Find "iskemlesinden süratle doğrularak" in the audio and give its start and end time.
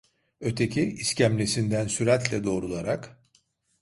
0.91-3.19